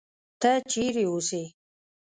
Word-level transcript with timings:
ته 0.41 0.51
چېرې 0.71 1.03
اوسې؟ 1.11 1.43